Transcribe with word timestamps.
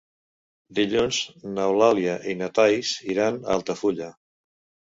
Dilluns 0.79 1.19
n'Eulàlia 1.57 2.17
i 2.31 2.35
na 2.41 2.49
Thaís 2.57 2.97
iran 3.17 3.39
a 3.45 3.55
Altafulla. 3.61 4.09